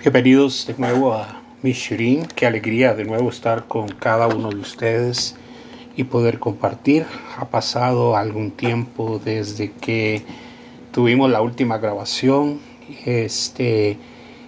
[0.00, 2.24] Bienvenidos de nuevo a Mishirin.
[2.26, 5.34] Qué alegría de nuevo estar con cada uno de ustedes
[5.96, 7.04] y poder compartir.
[7.36, 10.22] Ha pasado algún tiempo desde que
[10.92, 12.60] tuvimos la última grabación,
[13.06, 13.96] este,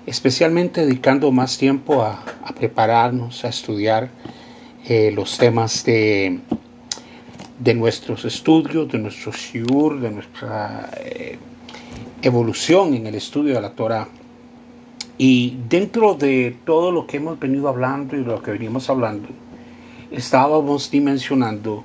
[0.06, 2.24] especialmente dedicando más tiempo a,
[2.56, 4.08] prepararnos, a estudiar
[4.86, 6.38] eh, los temas de,
[7.58, 11.38] de nuestros estudios, de nuestro shiur, de nuestra eh,
[12.22, 14.06] evolución en el estudio de la Torah
[15.22, 19.28] y dentro de todo lo que hemos venido hablando y lo que venimos hablando,
[20.10, 21.84] estábamos dimensionando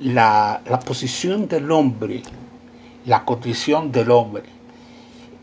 [0.00, 2.22] la, posición del hombre,
[3.04, 4.44] la condición del hombre.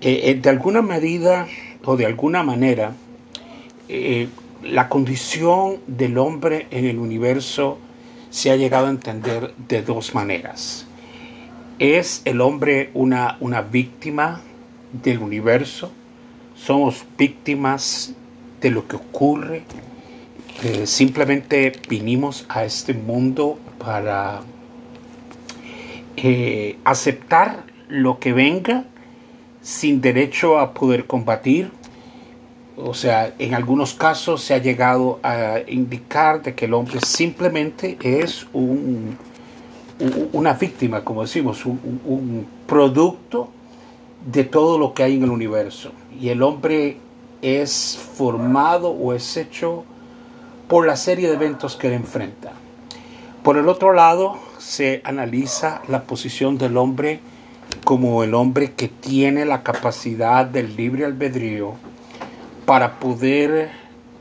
[0.02, 1.46] Eh, eh, de alguna medida
[1.86, 2.94] o de alguna manera,
[3.90, 4.28] eh,
[4.64, 7.78] la condición del hombre en el universo
[8.32, 10.88] se ha llegado a entender de dos maneras.
[11.78, 14.42] ¿Es el hombre una, una víctima
[14.92, 15.92] del universo?
[16.66, 18.14] Somos víctimas
[18.62, 19.64] de lo que ocurre.
[20.86, 24.42] simplemente vinimos a este mundo para
[26.16, 28.86] eh, aceptar lo que venga
[29.62, 31.70] sin derecho a poder combatir.
[32.78, 37.98] O sea, en algunos casos se ha llegado a indicar de que el hombre simplemente
[38.02, 39.18] es un,
[40.32, 43.50] una víctima, como decimos, un producto
[44.26, 45.92] de todo lo que hay en el universo.
[46.20, 46.98] Y el hombre
[47.42, 49.84] es formado o es hecho
[50.68, 52.54] por la serie de eventos que él enfrenta.
[53.44, 57.20] Por el otro lado, se analiza la posición del hombre
[57.84, 61.74] como el hombre que tiene la capacidad del libre albedrío
[62.66, 63.72] para poder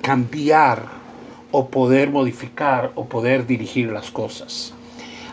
[0.00, 0.87] cambiar
[1.53, 4.75] o poder modificar o poder dirigir las cosas.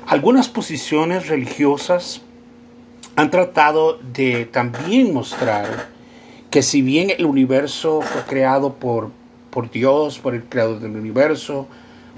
[0.06, 2.22] Algunas posiciones religiosas
[3.20, 5.90] han tratado de también mostrar
[6.50, 9.12] que si bien el universo fue creado por,
[9.50, 11.68] por Dios, por el creador del universo,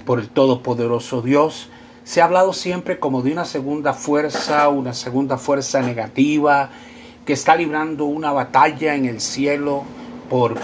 [0.06, 1.70] por el todopoderoso Dios,
[2.04, 6.70] se ha hablado siempre como de una segunda fuerza, una segunda fuerza negativa,
[7.26, 9.82] que está librando una batalla en el cielo
[10.30, 10.54] por,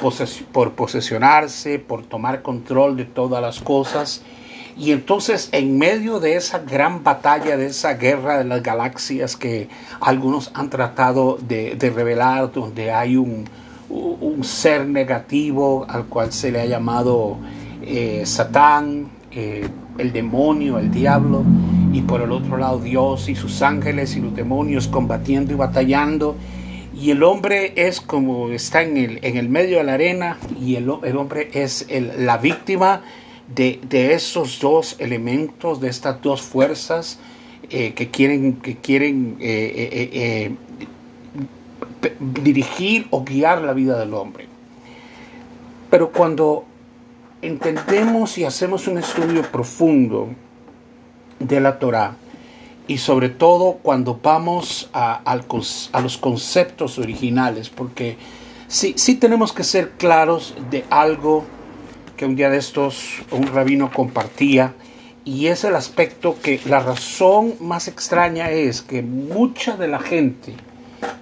[0.52, 4.22] por posesionarse, por tomar control de todas las cosas
[4.78, 9.68] y entonces en medio de esa gran batalla, de esa guerra de las galaxias que
[10.00, 13.44] algunos han tratado de, revelar, donde hay un,
[14.42, 17.38] ser negativo al cual se le ha llamado
[17.82, 19.66] eh, Satán, eh,
[19.98, 21.42] el demonio, el diablo,
[21.92, 26.36] y por el otro lado Dios y sus ángeles y los demonios combatiendo y batallando.
[26.94, 30.76] Y el hombre es como está en el, en el medio de la arena y
[30.76, 33.02] el, hombre es la víctima
[33.54, 37.18] de, esos dos elementos, de estas dos fuerzas
[37.70, 40.54] eh, que quieren, que quieren eh, eh,
[42.20, 44.46] dirigir o guiar la vida del hombre.
[45.90, 46.64] Pero cuando
[47.40, 50.28] entendemos y hacemos un estudio profundo
[51.38, 52.16] de la Torah,
[52.86, 58.16] y sobre todo cuando vamos a, a, los conceptos originales, porque
[58.66, 61.44] sí, sí tenemos que ser claros de algo
[62.18, 64.74] que un día de estos un rabino compartía
[65.24, 70.54] y es el aspecto que la razón más extraña es que mucha de la gente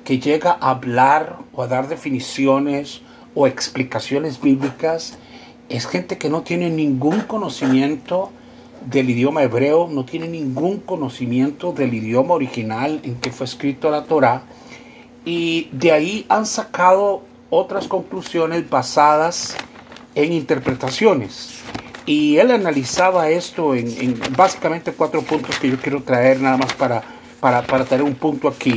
[0.04, 3.02] que llega a hablar o a dar definiciones
[3.34, 5.18] o explicaciones bíblicas
[5.68, 8.30] es gente que no tiene ningún conocimiento
[8.86, 14.04] del idioma hebreo, no tiene ningún conocimiento del idioma original en que fue escrito la
[14.04, 14.44] Torah
[15.26, 19.75] y de ahí han sacado otras conclusiones basadas en
[20.24, 21.60] interpretaciones.
[22.06, 27.02] Y él analizaba esto en, básicamente cuatro puntos que yo quiero traer nada más para,
[27.40, 28.74] para, para traer un punto aquí.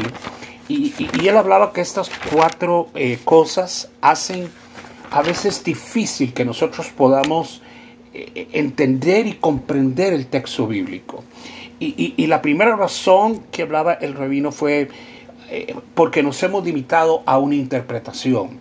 [0.67, 0.93] Y,
[1.27, 4.49] él hablaba que estas cuatro eh, cosas hacen
[5.11, 7.61] a veces difícil que nosotros podamos
[8.13, 11.23] eh, entender y comprender el texto bíblico.
[11.79, 14.89] Y, la primera razón que hablaba el rabino fue
[15.49, 18.59] eh, porque nos hemos limitado a una interpretación.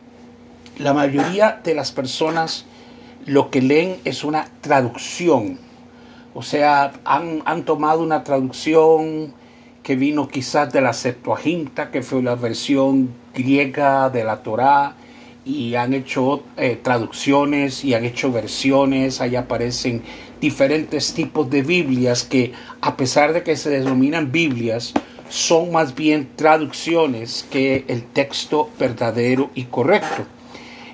[0.78, 2.64] La mayoría de las personas
[3.26, 5.58] lo que leen es una traducción.
[6.34, 9.34] O sea, han, tomado una traducción
[9.82, 14.94] que vino quizás de la Septuaginta, que fue la versión griega de la Torá,
[15.44, 19.20] y han hecho eh, traducciones y han hecho versiones.
[19.20, 20.02] Ahí aparecen
[20.40, 24.94] diferentes tipos de Biblias que, a pesar de que se denominan Biblias,
[25.28, 30.24] son más bien traducciones que el texto verdadero y correcto.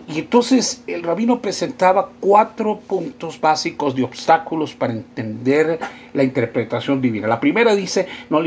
[0.06, 5.78] Y entonces el rabino presentaba cuatro puntos básicos de obstáculos para entender
[6.12, 7.26] la interpretación divina.
[7.26, 8.40] La primera dice, no,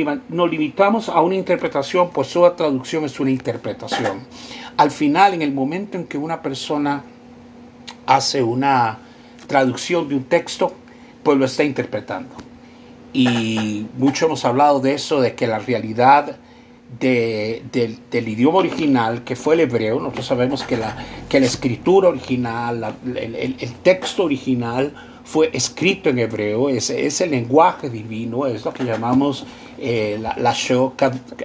[0.47, 4.21] limitamos a una interpretación, pues toda traducción es una interpretación.
[4.77, 7.03] Al final, en el momento en que una persona
[8.05, 8.99] hace una
[9.47, 10.71] traducción de un texto,
[11.23, 12.35] pues lo está interpretando.
[13.13, 16.37] Y mucho hemos hablado de eso, de que la realidad
[16.99, 19.99] del idioma original, que fue el hebreo.
[19.99, 20.95] Nosotros sabemos que la,
[21.29, 24.93] que la escritura original, el, texto original
[25.23, 29.45] fue escrito en hebreo, es, es el lenguaje divino, es lo que llamamos
[29.77, 30.55] eh, la, la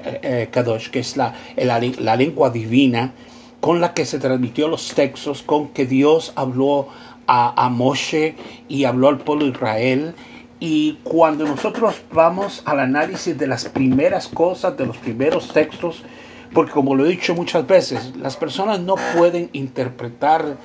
[0.04, 3.12] eh, Kadosh, que es la, la, lengua divina
[3.60, 6.88] con la que se transmitió los textos, con que Dios habló
[7.26, 8.36] a, a Moshe
[8.68, 10.14] y habló al pueblo de Israel
[10.64, 16.04] y cuando nosotros vamos al análisis de las primeras cosas, de los primeros textos,
[16.54, 20.56] porque como lo he dicho muchas veces, las personas no pueden interpretar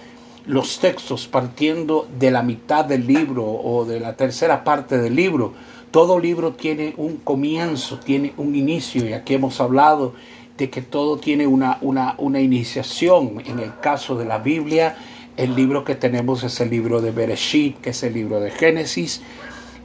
[0.45, 5.55] los textos partiendo de la mitad del libro o de la tercera parte del libro.
[5.89, 10.13] Todo libro tiene un comienzo, tiene un inicio, y aquí hemos hablado
[10.59, 13.41] de que todo tiene una, una, una iniciación.
[13.47, 14.95] En el caso de la Biblia,
[15.37, 19.23] el libro que tenemos es el libro de Bereshit, que es el libro de Génesis,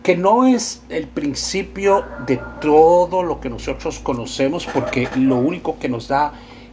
[0.03, 5.89] que no es el principio de todo lo que nosotros conocemos, porque lo único que
[5.89, 6.33] nos da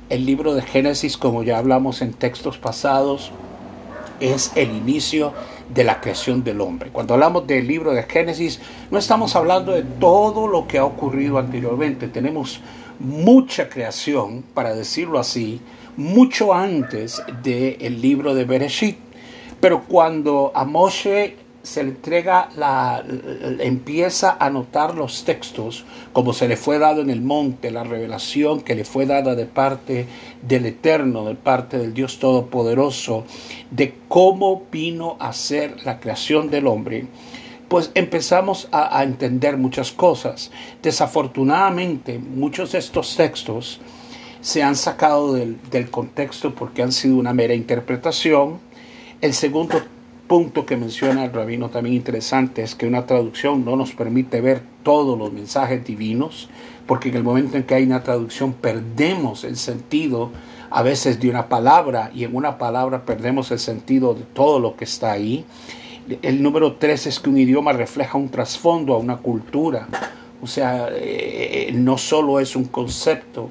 [0.10, 3.32] el libro de Génesis, como ya hablamos en textos pasados,
[4.20, 5.34] es el inicio
[5.74, 6.90] de la creación del hombre.
[6.92, 8.60] Cuando hablamos del libro de Génesis,
[8.90, 12.08] no estamos hablando de todo lo que ha ocurrido anteriormente.
[12.08, 12.60] Tenemos
[13.00, 15.62] mucha creación, para decirlo así,
[15.96, 18.98] mucho antes del libro de Bereshit.
[19.62, 23.04] Pero cuando a Moshe se le entrega la,
[23.60, 28.62] empieza a anotar los textos como se le fue dado en el monte, la revelación
[28.62, 30.08] que le fue dada de parte
[30.42, 33.26] del Eterno, de parte del Dios Todopoderoso,
[33.72, 37.08] de cómo vino a ser la creación del hombre,
[37.68, 40.50] pues empezamos a, entender muchas cosas.
[40.82, 43.80] Desafortunadamente, muchos de estos textos
[44.42, 48.60] se han sacado del, del contexto porque han sido una mera interpretación.
[49.22, 49.80] El segundo
[50.30, 54.62] punto que menciona el rabino también interesante es que una traducción no nos permite ver
[54.84, 56.50] todos los mensajes divinos,
[56.86, 60.30] porque en el momento en que hay una traducción perdemos el sentido
[60.70, 64.78] a veces de una palabra y en una palabra perdemos el sentido de todo lo
[64.78, 65.46] que está ahí.
[66.22, 69.88] El número tres es que un idioma refleja un trasfondo a una cultura,
[70.44, 73.50] o sea, eh, no solo es un concepto,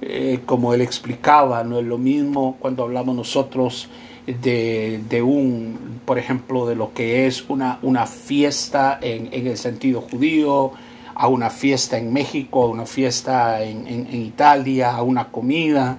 [0.00, 3.90] eh, como él explicaba, no es lo mismo cuando hablamos nosotros
[4.26, 10.72] de, un, por ejemplo, de lo que es una, una fiesta en, el sentido judío,
[11.14, 15.98] a una fiesta en México, a una fiesta en, en, Italia, a una comida.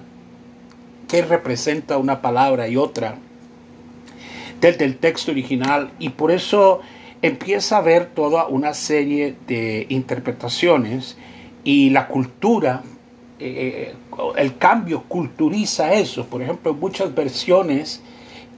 [1.08, 3.16] ¿Qué representa una palabra y otra?
[4.60, 6.80] Desde el texto original y por eso
[7.22, 11.16] empieza a haber toda una serie de interpretaciones
[11.64, 12.82] y la cultura,
[13.38, 13.94] eh,
[14.36, 16.26] el cambio culturiza eso.
[16.26, 18.02] Por ejemplo, en muchas versiones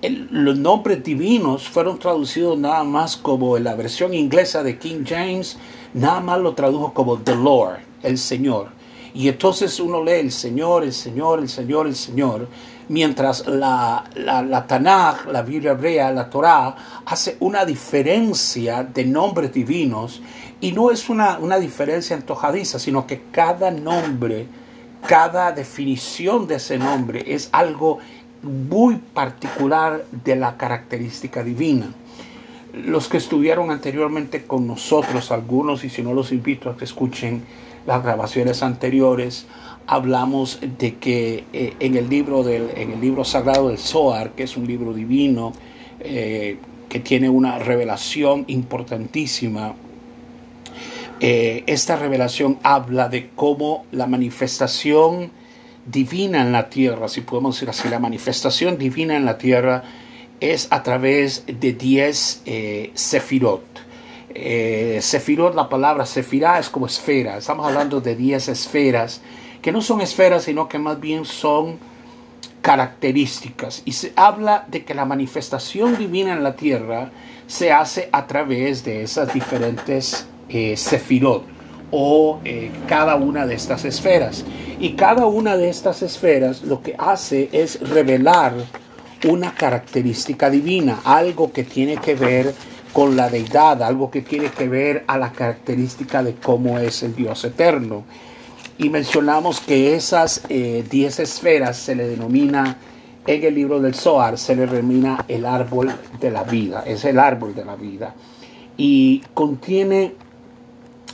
[0.03, 5.59] los nombres divinos fueron traducidos nada más como en la versión inglesa de King James,
[5.93, 8.69] nada más lo tradujo como The Lord, el Señor.
[9.13, 12.49] Y entonces uno lee el Señor, el Señor, el Señor, el Señor,
[12.89, 16.75] mientras la, la, la Tanakh, la Biblia hebrea, la Torah,
[17.05, 20.23] hace una diferencia de nombres divinos
[20.61, 24.47] y no es una, una diferencia antojadiza, sino que cada nombre,
[25.07, 27.99] cada definición de ese nombre es algo
[28.43, 31.93] muy particular de la característica divina.
[32.73, 37.43] Los que estuvieron anteriormente con nosotros, algunos, y si no los invito a que escuchen
[37.87, 39.47] las grabaciones anteriores,
[39.87, 44.45] hablamos de que eh, en, el libro del, en el libro sagrado del Zohar, que
[44.45, 45.53] es un libro divino,
[45.99, 49.75] eh, que tiene una revelación importantísima,
[51.21, 55.31] eh, esta revelación habla de cómo la manifestación
[55.87, 59.83] divina en la tierra, si podemos decir así, la manifestación divina en la tierra
[60.41, 63.65] es a través de 10 eh, sefirot.
[64.35, 69.21] Eh, sefirot, la palabra sefirá es como esfera, estamos hablando de 10 esferas,
[69.61, 71.79] que no son esferas, sino que más bien son
[72.63, 73.83] características.
[73.85, 77.11] Y se habla de que la manifestación divina en la tierra
[77.47, 81.60] se hace a través de esas diferentes eh, sefirot
[81.91, 84.45] o eh, cada una de estas esferas.
[84.79, 88.55] Y cada una de estas esferas lo que hace es revelar
[89.29, 92.55] una característica divina, algo que tiene que ver
[92.93, 97.15] con la deidad, algo que tiene que ver a la característica de cómo es el
[97.15, 98.05] Dios eterno.
[98.79, 102.79] Y mencionamos que esas 10 eh, esferas se le denomina
[103.27, 107.19] en el libro del Zohar se le denomina el árbol de la vida, es el
[107.19, 108.15] árbol de la vida.
[108.77, 110.15] Y contiene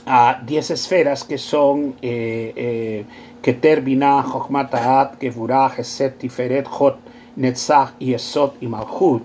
[0.07, 3.05] a 10 esferas que son eh, eh,
[3.41, 6.97] Keter, Binah, Chochmat, Gevurah, Geset, Tiferet, Jot,
[7.35, 9.23] Netzach, y Esot y Malchut.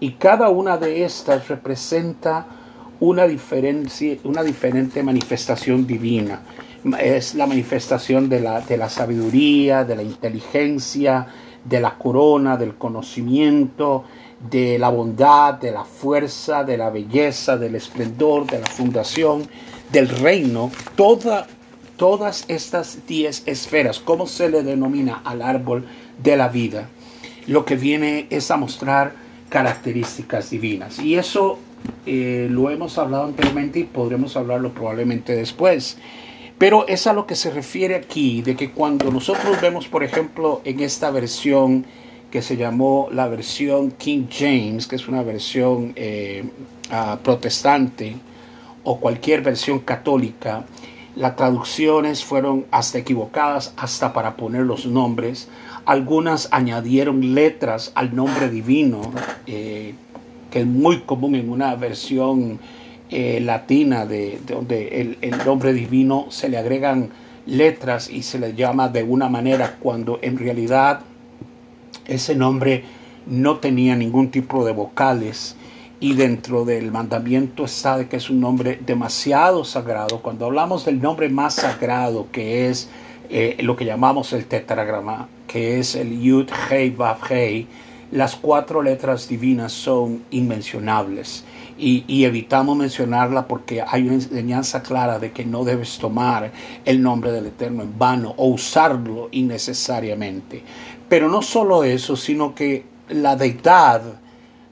[0.00, 2.46] Y cada una de estas representa
[3.00, 6.42] una, diferencia, una diferente manifestación divina.
[7.00, 11.26] Es la manifestación de la, de la sabiduría, de la inteligencia,
[11.64, 14.04] de la corona, del conocimiento,
[14.50, 19.42] de la bondad, de la fuerza, de la belleza, del esplendor, de la fundación
[19.92, 21.46] del reino, toda,
[21.96, 25.84] todas estas diez esferas, ¿cómo se le denomina al árbol
[26.22, 26.88] de la vida?
[27.46, 29.12] Lo que viene es a mostrar
[29.48, 30.98] características divinas.
[30.98, 31.58] Y eso
[32.06, 35.98] eh, lo hemos hablado anteriormente y podremos hablarlo probablemente después.
[36.56, 40.62] Pero es a lo que se refiere aquí, de que cuando nosotros vemos, por ejemplo,
[40.64, 41.84] en esta versión
[42.30, 46.44] que se llamó la versión King James, que es una versión eh,
[46.90, 48.16] ah, protestante,
[48.84, 50.64] o cualquier versión católica,
[51.14, 55.48] las traducciones fueron hasta equivocadas, hasta para poner los nombres.
[55.84, 59.12] Algunas añadieron letras al nombre divino,
[59.46, 59.94] eh,
[60.50, 62.60] que es muy común en una versión
[63.10, 67.10] eh, latina, de, donde el, el, nombre divino se le agregan
[67.44, 71.00] letras y se le llama de una manera cuando en realidad
[72.06, 72.84] ese nombre
[73.26, 75.56] no tenía ningún tipo de vocales
[76.02, 80.20] y dentro del mandamiento está de que es un nombre demasiado sagrado.
[80.20, 82.88] Cuando hablamos del nombre más sagrado, que es
[83.30, 87.68] eh, lo que llamamos el tetragrama, que es el Yud Hei Vav Hei,
[88.10, 91.44] las cuatro letras divinas son inmencionables
[91.78, 96.50] y, y, evitamos mencionarla porque hay una enseñanza clara de que no debes tomar
[96.84, 100.64] el nombre del Eterno en vano o usarlo innecesariamente.
[101.08, 104.02] Pero no solo eso, sino que la deidad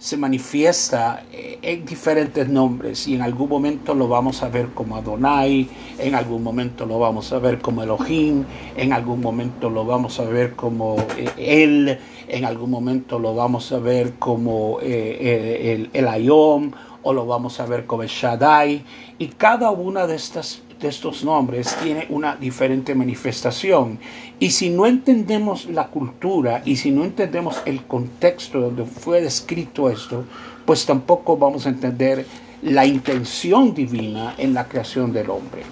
[0.00, 4.97] se manifiesta eh, en diferentes nombres y en algún momento lo vamos a ver como
[4.97, 10.19] Adonai, en algún momento lo vamos a ver como Elohim, en algún momento lo vamos
[10.19, 15.90] a ver como eh, Él, en algún momento lo vamos a ver como eh, el,
[15.92, 16.71] el Ayom
[17.02, 18.83] o lo vamos a ver como el Shaddai
[19.19, 23.99] y cada una de estas de estos nombres tiene una diferente manifestación.
[24.39, 29.91] Y si no entendemos la cultura y si no entendemos el contexto donde fue descrito
[29.91, 30.25] esto,
[30.65, 32.27] pues tampoco vamos a entender
[32.63, 35.63] la intención divina en la creación del hombre.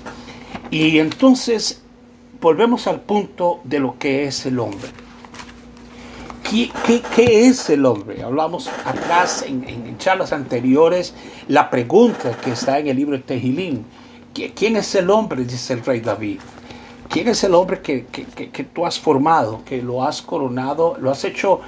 [0.71, 1.83] Y entonces
[2.41, 4.89] volvemos al punto de lo que es el hombre.
[6.51, 6.71] ¿Qué,
[7.15, 8.23] qué, es el hombre?
[8.23, 11.13] Hablamos atrás en, en, charlas anteriores
[11.47, 13.85] la pregunta que está en el libro Tejilín
[14.55, 15.45] ¿Quién es el hombre?
[15.45, 16.41] Dice el rey David.
[17.09, 18.05] ¿Quién es el hombre que,
[18.75, 21.61] tú has formado, que lo has coronado, lo has hecho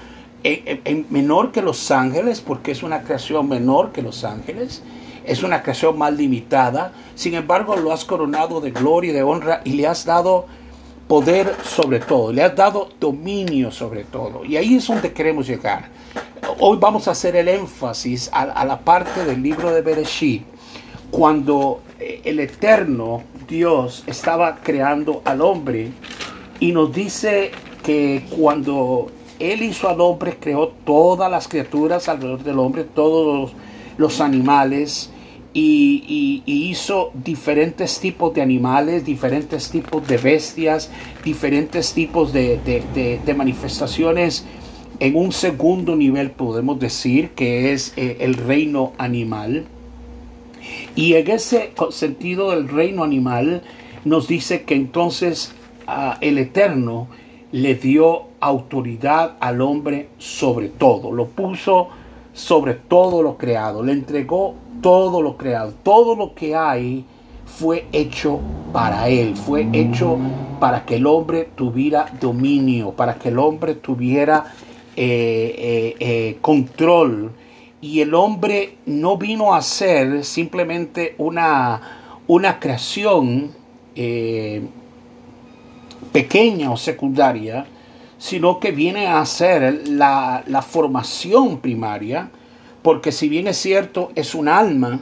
[0.44, 4.82] en, menor que los ángeles, porque es una creación menor que los ángeles?
[5.24, 6.92] Es una creación más limitada.
[7.14, 10.46] Sin embargo, lo has coronado de gloria y de honra y le has dado
[11.08, 14.44] poder sobre todo, le has dado dominio sobre todo.
[14.44, 15.88] Y ahí es donde queremos llegar.
[16.60, 20.44] Hoy vamos a hacer el énfasis a, a la parte del libro de Bereshit,
[21.10, 25.90] cuando el eterno Dios estaba creando al hombre
[26.60, 27.50] y nos dice
[27.82, 33.52] que cuando Él hizo al hombre, creó todas las criaturas alrededor del hombre, todos
[33.96, 35.10] los, animales,
[35.52, 40.90] y, hizo diferentes tipos de animales, diferentes tipos de bestias,
[41.24, 44.44] diferentes tipos de, manifestaciones
[45.00, 49.64] en un segundo nivel, podemos decir, que es eh, el reino animal.
[50.94, 53.62] Y en ese sentido del reino animal
[54.04, 55.52] nos dice que entonces
[55.86, 57.08] ah, el Eterno
[57.52, 61.88] le dio autoridad al hombre sobre todo, lo puso
[62.32, 67.04] sobre todo lo creado, le entregó todo lo creado, todo lo que hay
[67.44, 68.40] fue hecho
[68.72, 70.16] para él, fue hecho
[70.60, 74.54] para que el hombre tuviera dominio, para que el hombre tuviera
[74.96, 77.32] eh, eh, eh, control
[77.80, 83.52] y el hombre no vino a ser simplemente una, una creación
[83.94, 84.62] eh,
[86.12, 87.66] pequeña o secundaria,
[88.18, 92.30] sino que viene a ser la, la, formación primaria,
[92.82, 95.00] porque si bien es cierto, es un alma,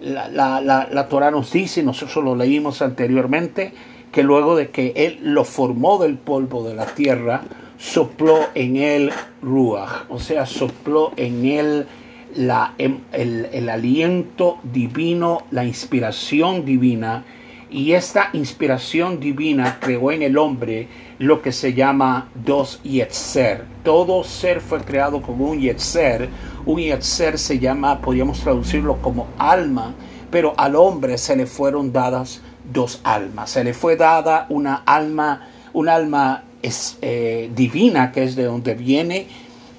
[0.00, 3.72] la, la, la, la Torah nos dice, nosotros lo leímos anteriormente,
[4.10, 7.42] que luego de que Él lo formó del polvo de la tierra,
[7.78, 11.86] sopló en él Ruach, o sea, sopló en él
[12.36, 17.24] la, em, el, aliento divino, la inspiración divina,
[17.70, 20.88] y esta inspiración divina creó en el hombre
[21.18, 23.64] lo que se llama dos yetzer.
[23.82, 26.28] Todo ser fue creado como un yetzer.
[26.64, 29.94] Un yetzer se llama, podríamos traducirlo como alma,
[30.30, 32.40] pero al hombre se le fueron dadas
[32.72, 33.50] dos almas.
[33.50, 38.74] Se le fue dada una alma, un alma es, eh, divina, que es de donde
[38.74, 39.26] viene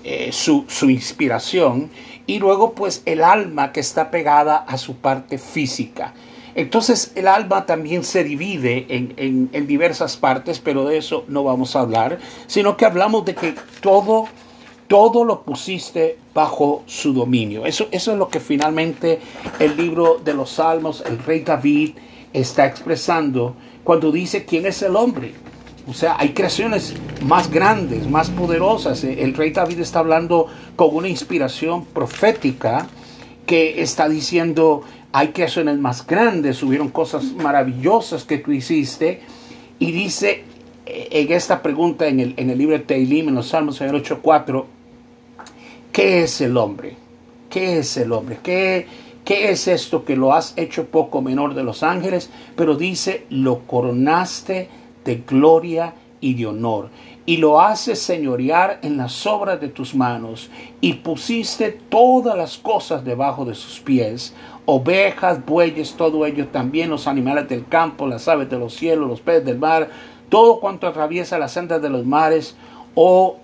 [0.03, 1.89] eh, su, su inspiración,
[2.27, 6.13] y luego pues el alma que está pegada a su parte física.
[6.53, 11.75] Entonces el alma también se divide en, en, diversas partes, pero de eso no vamos
[11.75, 14.25] a hablar, sino que hablamos de que todo,
[14.88, 17.65] todo lo pusiste bajo su dominio.
[17.65, 19.19] Eso, eso es lo que finalmente
[19.60, 21.96] el libro de los Salmos, el rey David,
[22.34, 25.34] está expresando cuando dice quién es el hombre.
[25.88, 29.03] O sea, hay creaciones más grandes, más poderosas.
[29.06, 32.88] El rey David está hablando con una inspiración profética
[33.46, 34.82] que está diciendo,
[35.13, 39.22] hay creaciones más grandes, hubieron cosas maravillosas que tú hiciste.
[39.79, 40.44] Y dice
[40.86, 44.65] eh, en esta pregunta en el, en el libro de Teilim, en los Salmos 8.4,
[45.94, 46.98] ¿qué es el hombre?
[47.50, 48.39] ¿Qué es el hombre?
[48.44, 48.88] ¿Qué,
[49.24, 52.29] ¿Qué es esto que lo has hecho poco menor de los ángeles?
[52.58, 54.70] Pero dice, lo coronaste
[55.07, 56.89] de gloria y de honor,
[57.25, 60.49] y lo haces señorear en las obras de tus manos,
[60.81, 64.33] y pusiste todas las cosas debajo de sus pies,
[64.65, 69.21] ovejas, bueyes, todo ello, también los animales del campo, las aves de los cielos, los
[69.21, 69.89] peces del mar,
[70.27, 72.57] todo cuanto atraviesa las sendas de los mares,
[72.93, 73.37] oh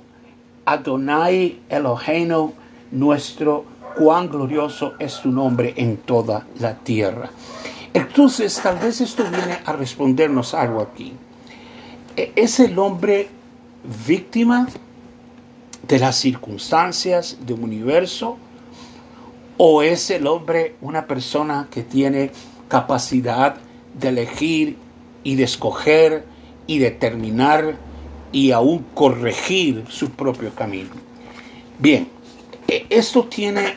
[0.66, 2.54] Adonai Eloheinu,
[2.92, 3.64] nuestro,
[3.98, 7.30] cuán glorioso es tu nombre en toda la tierra.
[7.94, 11.14] Entonces, tal vez esto viene a respondernos algo aquí.
[12.16, 13.30] E-, ¿Es el hombre
[14.08, 14.68] víctima
[15.88, 18.38] de las circunstancias de un universo?
[19.58, 22.32] ¿O es el hombre una persona que tiene
[22.68, 23.56] capacidad
[24.00, 24.78] de elegir
[25.24, 26.26] y de escoger
[26.68, 27.78] y determinar
[28.32, 30.92] y aún corregir su propio camino?
[31.80, 32.08] Bien,
[32.68, 33.76] e-, esto tiene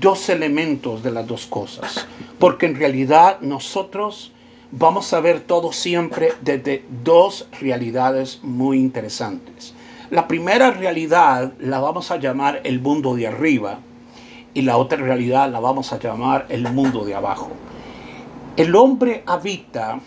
[0.00, 2.06] dos elementos de las dos cosas,
[2.38, 4.32] porque en realidad nosotros
[4.72, 9.74] vamos a ver todo siempre desde dos realidades muy interesantes.
[10.10, 13.78] La primera realidad la vamos a llamar el mundo de arriba
[14.54, 17.50] y la otra realidad la vamos a llamar el mundo de abajo.
[18.56, 20.00] El hombre habita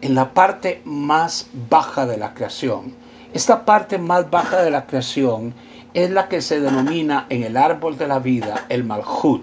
[0.00, 2.94] en la parte más baja de la creación.
[3.34, 5.54] Esta parte más baja de la creación
[5.94, 9.42] es la que se denomina en el árbol de la vida el Malhut.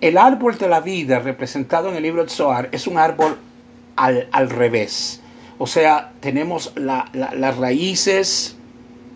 [0.00, 3.36] El árbol de la vida, representado en el libro del Zohar, es un árbol
[3.98, 5.20] al, revés.
[5.58, 8.56] O sea, tenemos las raíces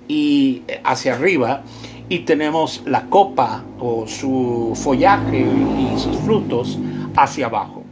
[0.09, 1.63] y hacia arriba
[2.09, 6.79] y tenemos la copa o su follaje y sus frutos
[7.17, 7.85] hacia abajo.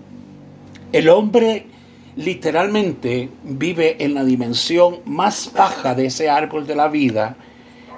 [0.93, 1.67] El hombre
[2.17, 7.37] literalmente vive en la dimensión más baja de ese árbol de la vida,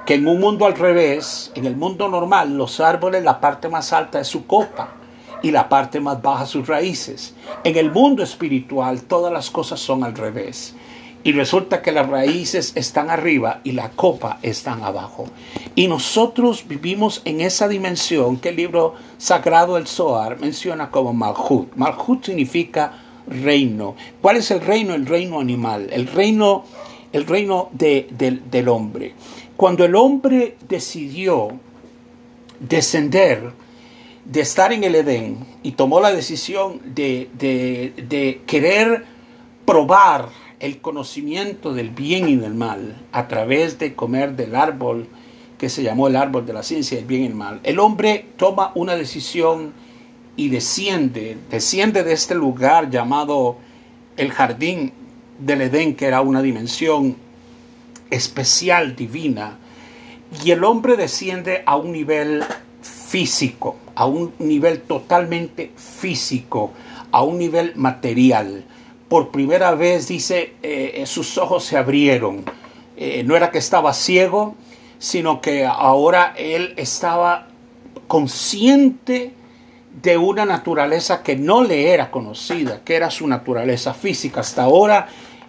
[0.05, 3.93] que en un mundo al revés, en el mundo normal, los árboles, la parte más
[3.93, 4.97] alta es su copa
[5.43, 7.35] y la parte más baja sus raíces.
[7.65, 10.75] En el mundo espiritual todas las cosas son al revés.
[11.25, 15.27] Y resulta que las raíces están arriba y la copa están abajo.
[15.77, 21.75] Y nosotros vivimos en esa dimensión que el libro sagrado del Zohar menciona como Malhut.
[21.77, 22.93] Malhut significa
[23.29, 23.95] reino.
[24.21, 24.95] ¿Cuál es el reino?
[24.95, 26.65] El reino animal, el reino,
[27.13, 29.15] el reino del hombre.
[29.57, 31.53] Cuando el hombre decidió
[32.59, 33.53] descender
[34.25, 39.05] de estar en el Edén y tomó la decisión de, de, querer
[39.65, 40.29] probar
[40.61, 45.09] el conocimiento del bien y del mal a través de comer del árbol
[45.59, 48.27] que se llamó el árbol de la ciencia del bien y el mal, el hombre
[48.37, 49.73] toma una decisión
[50.37, 53.59] y desciende, desciende de este lugar llamado
[54.17, 54.93] el jardín
[55.39, 57.17] del Edén, que era una dimensión
[58.11, 59.59] especial, divina,
[60.45, 62.45] y el hombre desciende a un nivel
[63.13, 66.73] físico, a un nivel totalmente físico,
[67.11, 68.65] a un nivel material.
[69.07, 72.43] Por primera vez dice, eh, sus ojos se abrieron.
[72.97, 74.55] Eh, no era que estaba ciego,
[74.99, 77.49] sino que ahora él estaba
[78.09, 79.35] consciente
[80.03, 84.41] de una naturaleza que no le era conocida, que era su naturaleza física.
[84.41, 85.09] Hasta ahora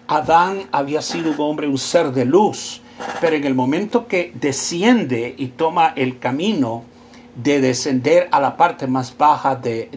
[0.10, 2.82] Adán había sido un hombre, un ser de luz,
[3.21, 6.91] pero en el momento que desciende y toma el camino
[7.36, 9.89] de descender a la parte más baja de,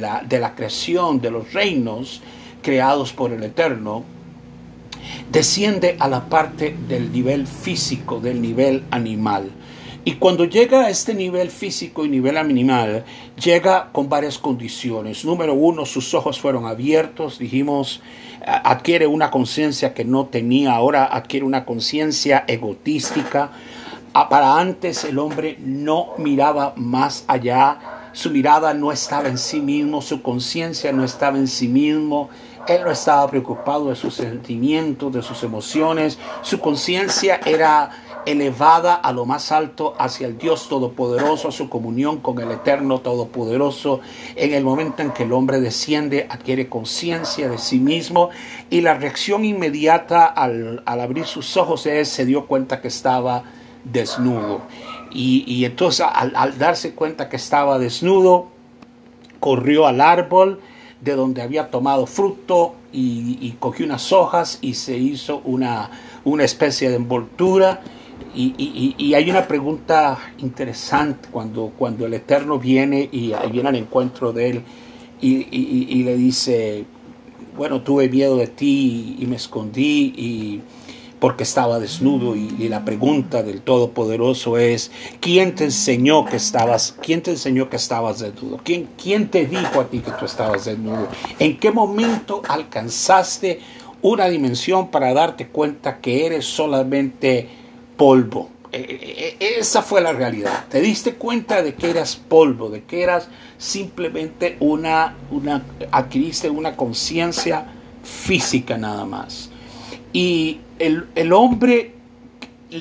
[0.00, 2.22] la, de, la, creación, de los reinos
[2.62, 4.04] creados por el Eterno,
[5.30, 9.50] desciende a la parte del nivel físico, del nivel animal.
[10.04, 13.04] Y cuando llega a este nivel físico y nivel animal,
[13.42, 15.24] llega con varias condiciones.
[15.24, 18.00] Número uno, sus ojos fueron abiertos, dijimos,
[18.44, 23.52] adquiere una conciencia que no tenía, ahora adquiere una conciencia egotística.
[24.14, 29.58] Ah, para antes el hombre no miraba más allá, su mirada no estaba en sí
[29.58, 32.28] mismo, su conciencia no estaba en sí mismo,
[32.68, 37.90] él no estaba preocupado de sus sentimientos, de sus emociones, su conciencia era
[38.26, 43.00] elevada a lo más alto hacia el Dios Todopoderoso, a su comunión con el Eterno
[43.00, 44.00] Todopoderoso.
[44.36, 48.28] En el momento en que el hombre desciende, adquiere conciencia de sí mismo
[48.68, 53.42] y la reacción inmediata al, abrir sus ojos es, se dio cuenta que estaba
[53.84, 54.62] desnudo.
[55.10, 58.48] Y, entonces al, darse cuenta que estaba desnudo,
[59.40, 60.60] corrió al árbol
[61.00, 65.90] de donde había tomado fruto y, cogió unas hojas y se hizo una,
[66.24, 67.82] una especie de envoltura
[68.34, 74.50] y, hay una pregunta interesante cuando, cuando el Eterno viene y, viene al encuentro de
[74.50, 74.62] él
[75.20, 76.84] y, le dice,
[77.56, 80.62] bueno, tuve miedo de ti y me escondí y
[81.22, 87.22] porque estaba desnudo y, la pregunta del Todopoderoso es ¿quién te enseñó que estabas quién
[87.22, 88.58] te enseñó que estabas desnudo?
[88.64, 91.06] ¿Quién, quién te dijo a ti que tú estabas desnudo?
[91.38, 93.60] ¿En qué momento alcanzaste
[94.02, 97.48] una dimensión para darte cuenta que eres solamente
[97.96, 98.50] polvo.
[98.72, 100.64] E, e, e, esa fue la realidad.
[100.68, 106.74] Te diste cuenta de que eras polvo, de que eras simplemente una, una adquiriste una
[106.74, 107.66] conciencia
[108.02, 109.50] física nada más.
[110.12, 111.94] Y el, hombre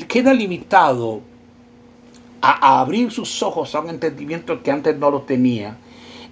[0.08, 1.22] queda limitado
[2.42, 5.78] a, a, abrir sus ojos a un entendimiento que antes no lo tenía.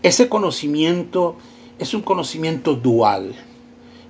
[0.01, 1.37] Ese conocimiento
[1.77, 3.35] es un conocimiento dual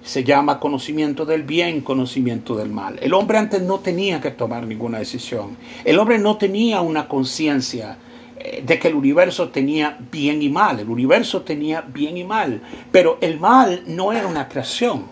[0.04, 2.98] se llama conocimiento del bien, conocimiento del mal.
[3.02, 5.58] El hombre antes no tenía que tomar ninguna decisión.
[5.84, 7.98] El hombre no tenía una conciencia
[8.38, 10.80] eh, de que el universo tenía bien y mal.
[10.80, 12.62] El universo tenía bien y mal.
[12.92, 15.06] Pero el mal no era una creación.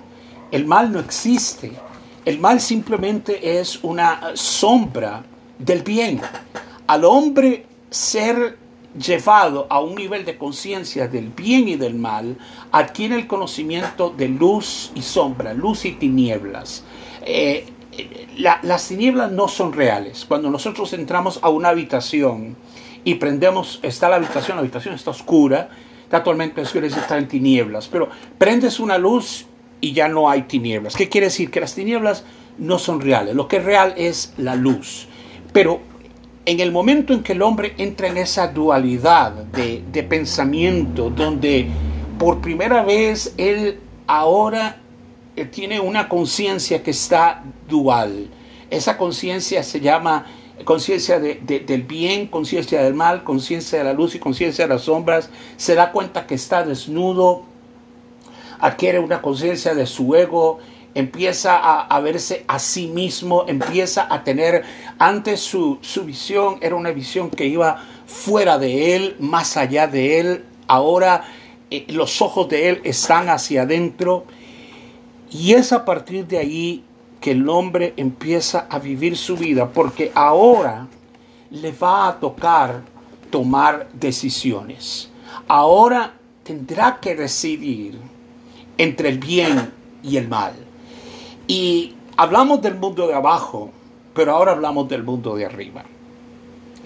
[0.51, 1.73] El mal no existe.
[2.27, 5.23] El mal simplemente es una sombra
[5.57, 6.19] del bien.
[6.85, 8.57] Al hombre ser
[8.99, 12.37] llevado a un nivel de conciencia del bien y del mal,
[12.73, 16.83] adquiere el conocimiento de luz y sombra, luz y tinieblas.
[17.21, 17.65] Eh,
[18.35, 20.25] las tinieblas no son reales.
[20.27, 22.57] Cuando nosotros entramos a una habitación
[23.05, 25.69] y prendemos, está la habitación, la habitación está oscura,
[26.11, 29.45] actualmente está en tinieblas, pero prendes una luz
[29.81, 30.95] y ya no hay tinieblas.
[30.95, 31.51] ¿Qué quiere decir?
[31.51, 32.23] Que las tinieblas
[32.57, 33.35] no son reales.
[33.35, 35.07] Lo que es real es la luz.
[35.53, 35.81] Pero
[36.45, 41.67] en el momento en que el hombre entra en esa dualidad de, pensamiento, donde
[42.17, 44.77] por primera vez él ahora
[45.35, 48.29] eh, tiene una conciencia que está dual,
[48.69, 50.25] esa conciencia se llama
[50.63, 55.29] conciencia del bien, conciencia del mal, conciencia de la luz y conciencia de las sombras,
[55.57, 57.43] se da cuenta que está desnudo,
[58.59, 60.59] adquiere una conciencia de su ego,
[60.97, 64.63] empieza a, verse a sí mismo, empieza a tener,
[64.97, 70.45] antes su, visión era una visión que iba fuera de él, más allá de él,
[70.67, 71.25] ahora
[71.69, 74.25] eh, los ojos de él están hacia adentro
[75.29, 76.83] y es a partir de ahí
[77.21, 80.87] que el hombre empieza a vivir su vida, porque ahora
[81.51, 82.81] le va a tocar
[83.29, 85.09] tomar decisiones.
[85.47, 87.99] Ahora tendrá que decidir
[88.77, 89.71] entre el bien
[90.03, 90.53] y el mal.
[91.47, 93.71] Y hablamos del mundo de abajo,
[94.13, 95.83] pero ahora hablamos del mundo de arriba.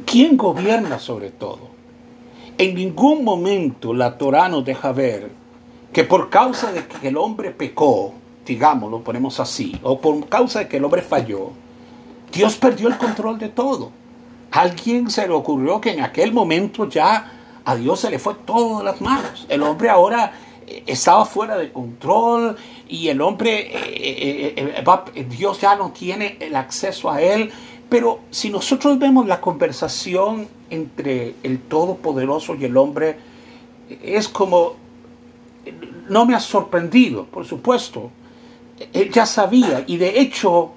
[0.05, 1.69] ¿Quién gobierna sobre todo?
[2.57, 5.31] En ningún momento la Torah nos deja ver
[5.93, 8.13] que por causa de que el hombre pecó,
[8.45, 11.51] digamos, lo ponemos así, o por causa de que el hombre falló,
[12.31, 13.91] Dios perdió el control de todo.
[14.51, 18.35] A alguien se le ocurrió que en aquel momento ya a Dios se le fue
[18.45, 19.45] todo de las manos.
[19.49, 20.33] El hombre ahora
[20.85, 22.55] estaba fuera de control
[22.87, 24.83] y el hombre, eh, eh,
[25.15, 27.51] eh, Dios ya no tiene el acceso a él.
[27.89, 33.17] Pero si nosotros vemos la conversación entre el Todopoderoso y el hombre,
[34.01, 34.75] es como,
[36.07, 38.09] no me ha sorprendido, por supuesto,
[38.93, 40.71] él ya sabía y de hecho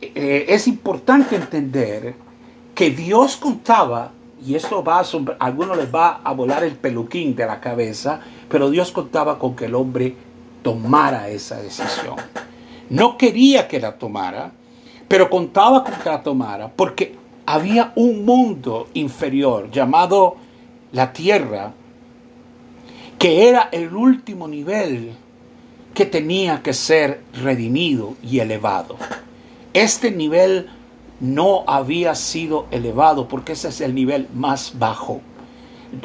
[0.00, 2.16] es importante entender
[2.74, 4.12] que Dios contaba
[4.44, 8.20] y esto va a, a algunos les va a volar el peluquín de la cabeza,
[8.48, 10.16] pero Dios contaba con que el hombre
[10.62, 12.16] tomara esa decisión.
[12.90, 14.52] No quería que la tomara,
[15.08, 17.14] pero contaba con que la tomara porque
[17.46, 20.36] había un mundo inferior llamado
[20.92, 21.72] la tierra,
[23.18, 25.12] que era el último nivel
[25.94, 28.96] que tenía que ser redimido y elevado.
[29.72, 30.70] Este nivel
[31.22, 35.20] no había sido elevado porque ese es el nivel más bajo.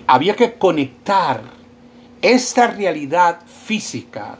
[0.05, 1.41] Había que conectar
[2.21, 4.37] esta realidad física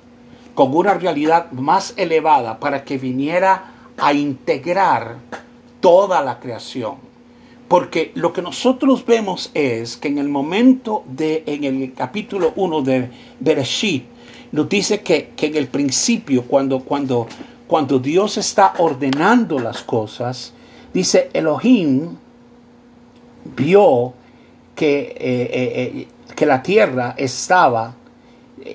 [0.53, 5.17] con una realidad más elevada para que viniera a integrar
[5.79, 6.95] toda la creación.
[7.67, 12.81] Porque lo que nosotros vemos es que en el momento de, en el capítulo 1
[12.83, 13.09] de
[13.39, 14.05] Bereshit,
[14.51, 17.27] nos dice que, en el principio, cuando, cuando,
[17.65, 20.53] cuando Dios está ordenando las cosas,
[20.97, 22.17] dice Elohim
[23.55, 24.13] vio
[24.73, 27.93] que, eh, eh, eh, que la tierra estaba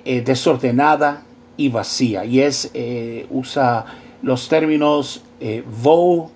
[0.05, 1.25] desordenada
[1.57, 2.25] y vacía.
[2.25, 2.71] Y es,
[3.29, 3.85] usa
[4.23, 5.25] los términos
[5.83, 6.31] vo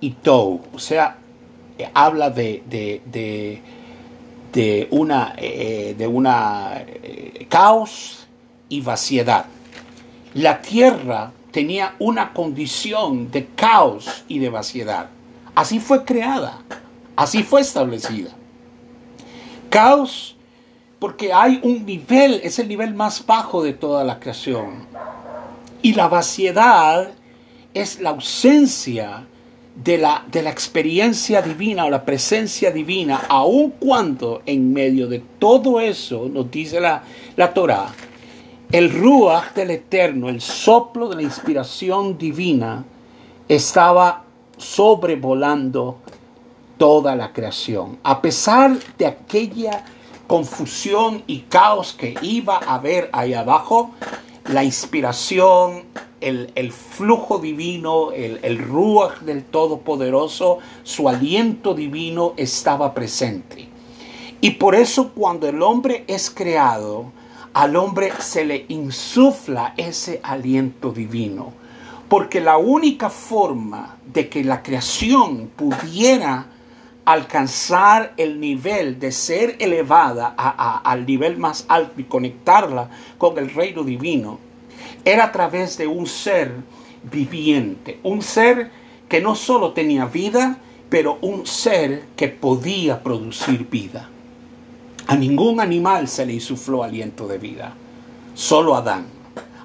[0.00, 1.16] y tou, o sea,
[1.94, 3.62] habla de, de,
[4.52, 6.84] de, una, de una
[7.48, 8.28] caos
[8.68, 9.46] y vaciedad.
[10.34, 15.08] La tierra tenía una condición de caos y de vaciedad.
[15.54, 16.62] Así fue creada,
[17.16, 18.30] así fue establecida.
[19.68, 20.36] Caos
[21.02, 24.86] porque hay un nivel, es el nivel más bajo de toda la creación.
[25.82, 27.10] Y la vaciedad
[27.74, 29.26] es la ausencia
[29.74, 35.20] de la, de la experiencia divina o la presencia divina, aun cuando en medio de
[35.40, 37.02] todo eso, nos dice la,
[37.34, 37.88] la Torah,
[38.70, 42.84] el Ruach del Eterno, el soplo de la inspiración divina,
[43.48, 44.24] estaba
[44.62, 45.98] sobrevolando
[46.78, 47.98] toda la creación.
[48.02, 49.84] A pesar de aquella
[50.26, 53.90] confusión y caos que iba a haber ahí abajo,
[54.46, 55.84] la inspiración,
[56.20, 63.68] el, flujo divino, el, el Ruach del Todopoderoso, su aliento divino estaba presente.
[64.40, 67.12] Y por eso cuando el hombre es creado,
[67.54, 71.52] al hombre se le insufla ese aliento divino.
[72.12, 76.44] Porque la única forma de que la creación pudiera
[77.06, 83.82] alcanzar el nivel de ser elevada al nivel más alto y conectarla con el reino
[83.82, 84.38] divino
[85.06, 86.52] era a través de un ser
[87.10, 88.70] viviente, un ser
[89.08, 90.58] que no solo tenía vida,
[90.90, 94.10] pero un ser que podía producir vida.
[95.06, 97.72] A ningún animal se le insufló aliento de vida,
[98.34, 99.21] solo a Adán.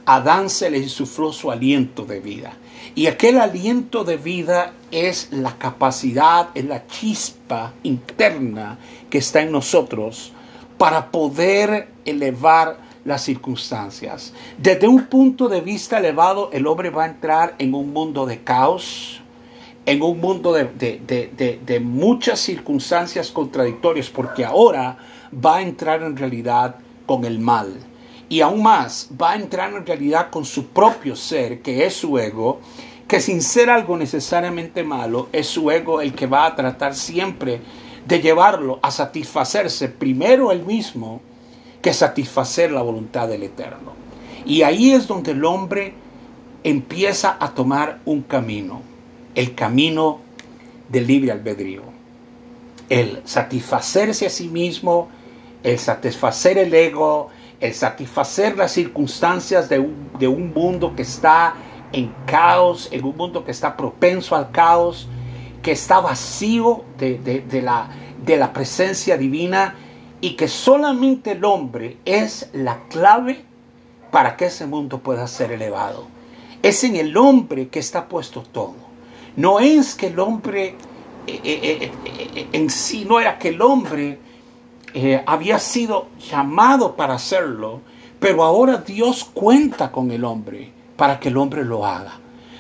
[0.07, 2.53] Adán se le insufló su aliento de vida.
[2.95, 9.51] Y aquel aliento de vida es la capacidad, es la chispa interna que está en
[9.51, 10.31] nosotros
[10.77, 14.33] para poder elevar las circunstancias.
[14.57, 18.41] Desde un punto de vista elevado, el hombre va a entrar en un mundo de
[18.41, 19.19] caos,
[19.85, 20.71] en un mundo de,
[21.65, 24.97] de muchas circunstancias contradictorias, porque ahora
[25.33, 27.73] va a entrar en realidad con el mal.
[28.29, 32.17] Y aún más, va a entrar en realidad con su propio ser, que es su
[32.17, 32.59] ego,
[33.07, 37.61] que sin ser algo necesariamente malo, es su ego el que va a tratar siempre
[38.05, 41.21] de llevarlo a satisfacerse primero él mismo
[41.81, 43.93] que satisfacer la voluntad del Eterno.
[44.45, 45.93] Y ahí es donde el hombre
[46.63, 48.81] empieza a tomar un camino,
[49.35, 50.19] el camino
[50.89, 51.83] del libre albedrío,
[52.89, 55.09] el satisfacerse a sí mismo,
[55.63, 57.29] el satisfacer el ego,
[57.59, 61.55] el satisfacer las circunstancias de un, mundo que está
[61.91, 65.07] en caos, en un mundo que está propenso al caos,
[65.61, 67.89] que está vacío de, la,
[68.23, 69.75] de la presencia divina
[70.21, 73.43] y que solamente el hombre es la clave
[74.11, 76.07] para que ese mundo pueda ser elevado.
[76.61, 78.75] Es en el hombre que está puesto todo.
[79.35, 80.75] No es que el hombre
[81.27, 84.17] eh, eh, eh, en sí, no era que el hombre
[84.99, 87.81] eh, había sido llamado para hacerlo,
[88.19, 92.13] pero ahora Dios cuenta con el hombre para que el hombre lo haga.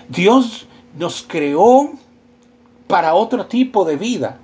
[0.07, 1.93] Dios nos creó
[2.85, 4.37] para otro tipo de vida.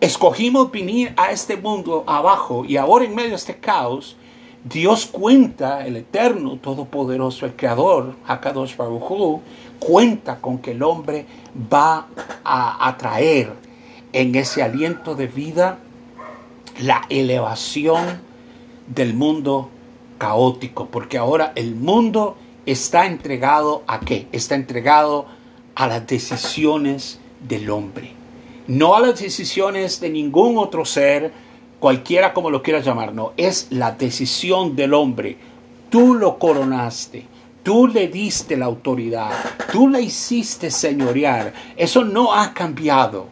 [0.00, 4.16] Escogimos venir a este mundo abajo y ahora en medio de este caos,
[4.64, 9.42] Dios cuenta, el eterno, todopoderoso, el creador, Hakadosh Baruch
[9.78, 11.26] cuenta con que el hombre
[11.70, 12.06] va
[12.42, 13.52] a atraer
[14.14, 15.78] en ese aliento de vida
[16.80, 18.20] la elevación
[18.86, 19.70] del mundo
[20.18, 24.26] caótico, porque ahora el mundo está entregado a qué?
[24.32, 25.26] Está entregado
[25.74, 28.12] a las decisiones del hombre,
[28.66, 31.32] no a las decisiones de ningún otro ser,
[31.78, 35.36] cualquiera como lo quieras llamar, no, es la decisión del hombre.
[35.90, 37.26] Tú lo coronaste,
[37.62, 39.30] tú le diste la autoridad,
[39.70, 43.28] tú la hiciste señorear, eso no ha cambiado.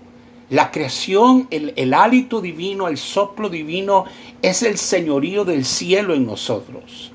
[0.53, 4.05] La creación, el, hálito divino, el soplo divino
[4.43, 7.11] es el señorío del cielo en nosotros.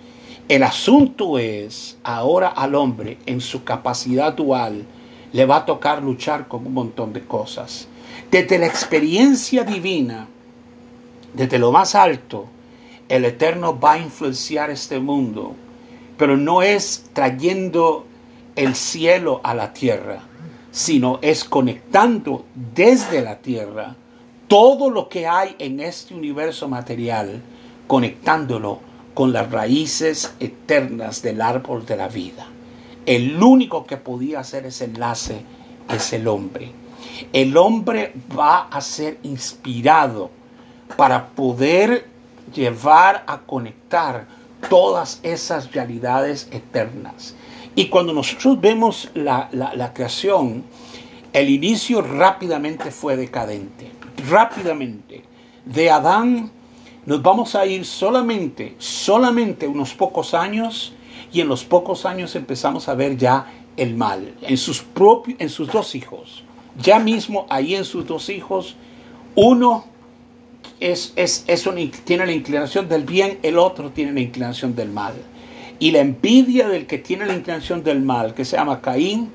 [0.50, 4.88] El asunto es ahora al hombre en su capacidad dual
[5.34, 7.88] le va a tocar luchar con un montón de cosas.
[8.32, 10.28] Desde la experiencia divina,
[11.36, 12.48] desde lo más alto,
[13.08, 15.54] el Eterno va a influenciar este mundo,
[16.18, 18.08] pero no es trayendo
[18.56, 20.24] el cielo a la tierra,
[20.78, 23.96] sino es conectando desde la tierra
[24.48, 27.42] todo lo que hay en este universo material,
[27.88, 28.78] conectándolo
[29.16, 32.46] con las raíces eternas del árbol de la vida.
[33.08, 35.42] El único que podía hacer ese enlace
[35.90, 36.72] es el hombre.
[37.34, 40.30] El hombre va a ser inspirado
[40.96, 42.06] para poder
[42.54, 44.28] llevar a conectar
[44.70, 47.34] todas esas realidades eternas.
[47.78, 50.64] Y cuando nosotros vemos la, creación,
[51.32, 53.92] el inicio rápidamente fue decadente.
[54.28, 55.24] Rápidamente.
[55.64, 56.50] De Adán
[57.06, 60.96] nos vamos a ir solamente, solamente unos pocos años
[61.32, 63.46] y en los pocos años empezamos a ver ya
[63.78, 66.44] el mal en sus propios, en sus dos hijos.
[66.82, 68.76] Ya mismo ahí en sus dos hijos,
[69.36, 69.86] uno
[70.80, 71.46] es, es,
[72.06, 75.14] tiene la inclinación del bien, el otro tiene la inclinación del mal.
[75.80, 79.30] Y la envidia del que tiene la inclinación del mal, que se llama Caín,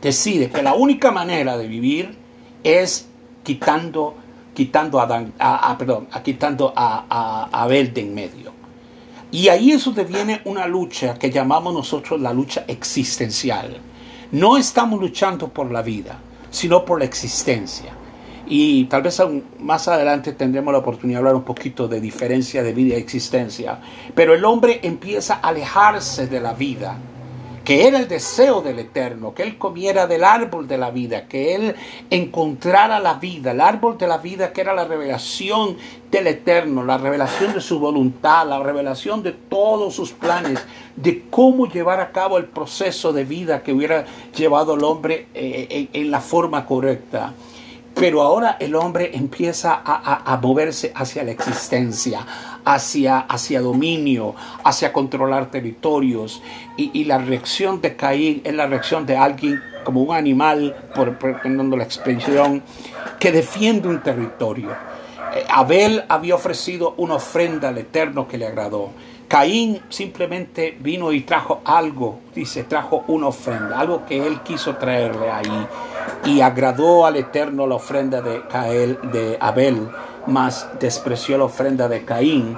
[0.00, 2.14] decide que la única manera de vivir
[2.62, 3.08] es
[3.42, 4.16] quitando,
[4.54, 8.60] quitando, a, perdón, a, quitando a Abel de en medio.
[9.32, 13.78] Y ahí eso deviene una lucha que llamamos nosotros la lucha existencial.
[14.32, 16.18] No estamos luchando por la vida,
[16.50, 17.92] sino por la existencia.
[18.52, 19.22] Y tal vez
[19.60, 23.78] más adelante tendremos la oportunidad de hablar un poquito de diferencia de vida y existencia.
[24.12, 26.98] Pero el hombre empieza a alejarse de la vida
[27.64, 31.54] que era el deseo del Eterno, que él comiera del árbol de la vida, que
[31.54, 31.76] él
[32.10, 35.76] encontrara la vida, el árbol de la vida que era la revelación
[36.10, 40.58] del Eterno, la revelación de su voluntad, la revelación de todos sus planes,
[40.96, 45.88] de cómo llevar a cabo el proceso de vida que hubiera llevado al hombre eh,
[45.92, 47.32] en la forma correcta.
[47.94, 52.24] Pero ahora el hombre empieza a, moverse hacia la existencia,
[52.64, 56.40] hacia, hacia dominio, hacia controlar territorios.
[56.76, 61.76] Y, la reacción de Caín es la reacción de alguien como un animal, por, poniendo
[61.76, 62.62] la expresión,
[63.18, 64.70] que defiende un territorio.
[65.34, 68.90] Eh, Abel había ofrecido una ofrenda al Eterno que le agradó.
[69.30, 75.30] Caín simplemente vino y trajo algo, dice, trajo una ofrenda, algo que él quiso traerle
[75.30, 75.68] ahí.
[76.24, 78.42] Y agradó al Eterno la ofrenda de,
[79.12, 79.88] de Abel,
[80.26, 82.56] mas despreció la ofrenda de Caín.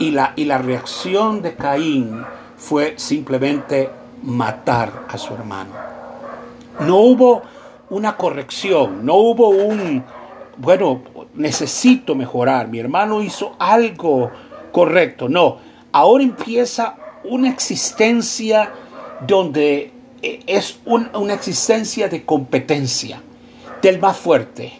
[0.00, 2.24] Y la, y la reacción de Caín
[2.56, 3.90] fue simplemente
[4.22, 5.72] matar a su hermano.
[6.80, 7.42] No hubo
[7.90, 10.02] una corrección, no hubo un,
[10.56, 11.02] bueno,
[11.34, 14.30] necesito mejorar, mi hermano hizo algo
[14.72, 18.72] correcto, no ahora empieza una existencia
[19.26, 19.90] donde
[20.22, 23.20] eh, es una existencia de competencia
[23.82, 24.72] del más fuerte.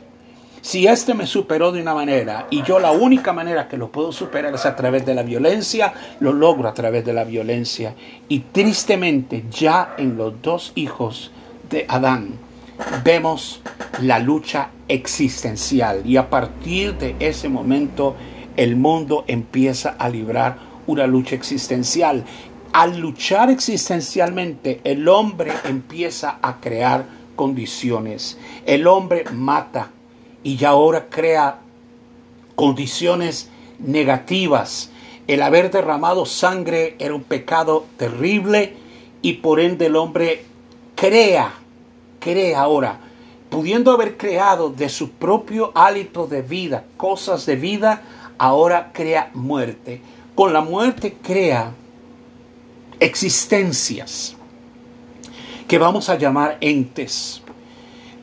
[0.63, 4.11] Si este me superó de una manera y yo la única manera que lo puedo
[4.11, 7.95] superar es a través de la violencia, lo logro a través de la violencia.
[8.29, 11.31] Y tristemente ya en los dos hijos
[11.71, 12.31] de Adán
[13.05, 13.61] vemos
[14.03, 18.17] la lucha existencial y a partir de ese momento
[18.57, 22.25] el mundo empieza a librar una lucha existencial.
[22.73, 28.39] Al luchar existencialmente, el hombre empieza a crear condiciones.
[28.67, 29.91] El hombre mata
[30.43, 31.59] y ya ahora crea
[32.55, 34.91] condiciones negativas.
[35.27, 38.75] El haber derramado sangre era un pecado terrible
[39.23, 40.45] y por ende el hombre
[40.95, 41.53] crea,
[42.21, 43.01] crea ahora,
[43.51, 48.03] pudiendo haber creado de su propio hálito de vida cosas de vida,
[48.39, 50.01] ahora crea muerte
[50.37, 51.73] con la muerte crea
[53.01, 54.37] existencias
[55.67, 57.43] que vamos a llamar entes.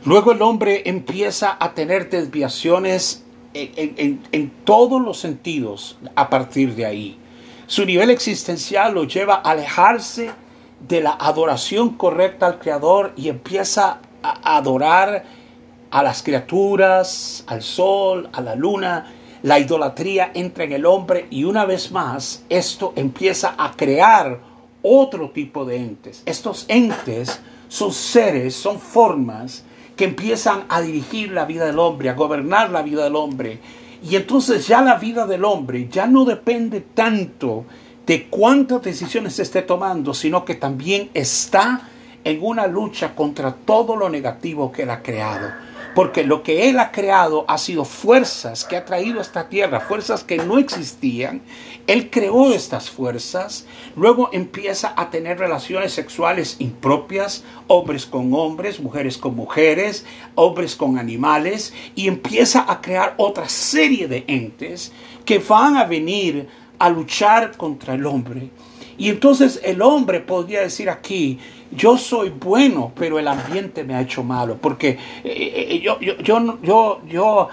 [0.06, 7.18] Luego el hombre empieza a tener desviaciones en, todos los sentidos a partir de ahí.
[7.66, 10.30] Su nivel existencial lo lleva a alejarse
[10.88, 15.24] de la adoración correcta al Creador y empieza a adorar
[15.90, 19.12] a las criaturas, al sol, a la luna,
[19.44, 24.40] la idolatría entra en el hombre y una vez más esto empieza a crear
[24.82, 26.24] otro tipo de entes.
[26.26, 29.66] Estos entes son seres, son formas
[29.98, 33.60] que empiezan a dirigir la vida del hombre, a gobernar la vida del hombre.
[34.02, 37.66] Y entonces ya la vida del hombre ya no depende tanto
[38.06, 41.90] de cuántas decisiones esté tomando, sino que también está
[42.24, 46.80] en una lucha contra todo lo negativo que él ha creado Porque lo que Él
[46.80, 51.42] ha creado ha sido fuerzas que ha traído a esta tierra, fuerzas que no existían.
[51.86, 53.66] Él creó estas fuerzas,
[53.96, 60.98] luego empieza a tener relaciones sexuales impropias, hombres con hombres, mujeres con mujeres, hombres con
[60.98, 64.92] animales, y empieza a crear otra serie de entes
[65.26, 66.48] que van a venir
[66.80, 68.50] a luchar contra el hombre.
[68.98, 71.40] Y entonces el hombre podría decir aquí,
[71.72, 74.90] yo soy bueno, pero el ambiente me ha hecho malo, porque
[75.24, 77.48] eh, eh, yo, yo, yo, yo, yo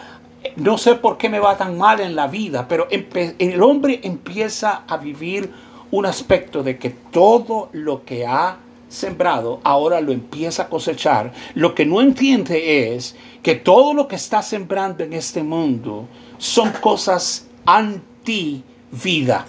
[0.57, 4.84] no sé por qué me va tan mal en la vida, pero el hombre empieza
[4.86, 5.51] a vivir
[5.91, 11.32] un aspecto de que todo lo que ha sembrado ahora lo empieza a cosechar.
[11.55, 16.70] Lo que no entiende es que todo lo que está sembrando en este mundo son
[16.80, 19.47] cosas anti vida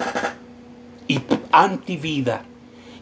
[1.11, 2.43] y antivida.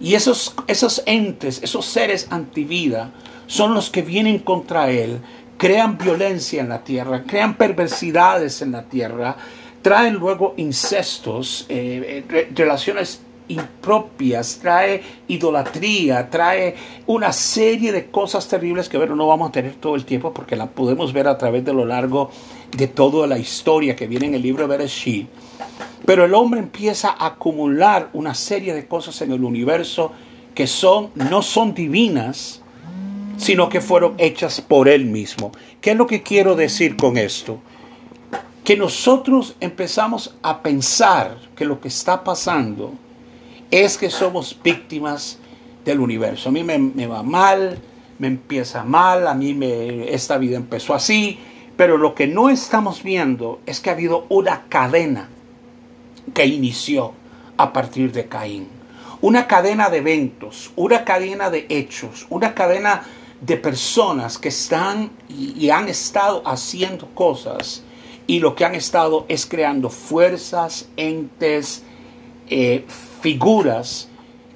[0.01, 3.12] Y esos, esos entes, esos seres antivida,
[3.47, 5.20] son los que vienen contra él,
[5.57, 9.36] crean violencia en la tierra, crean perversidades en la tierra,
[9.82, 16.76] traen luego incestos, eh, eh, relaciones impropias, trae idolatría, trae
[17.07, 20.55] una serie de cosas terribles que bueno, no vamos a tener todo el tiempo porque
[20.55, 22.30] la podemos ver a través de lo largo
[22.76, 25.28] de toda la historia que viene en el libro de Bereshit.
[26.10, 30.12] Pero el hombre empieza a acumular una serie de cosas en el universo
[30.55, 32.64] que son, no son divinas,
[33.38, 35.51] sino que fueron hechas por él mismo.
[35.80, 37.60] ¿Qué es lo que quiero decir con esto?
[38.64, 42.91] Que nosotros empezamos a pensar que lo que está pasando
[43.70, 45.38] es que somos víctimas
[45.86, 46.49] del universo.
[46.49, 47.78] A mí me, va mal,
[48.18, 51.38] me empieza mal, a mí me, esta vida empezó así,
[51.78, 55.30] pero lo que no estamos viendo es que ha habido una cadena
[56.40, 57.12] que inició
[57.58, 58.70] a partir de Caín.
[59.20, 63.04] Una cadena de eventos, una cadena de hechos, una cadena
[63.42, 67.84] de personas que están y, han estado haciendo cosas
[68.26, 71.84] y lo que han estado es creando fuerzas, entes,
[72.48, 72.86] eh,
[73.22, 74.08] figuras